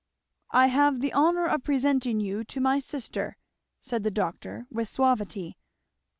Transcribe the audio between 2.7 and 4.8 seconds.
sister," said the doctor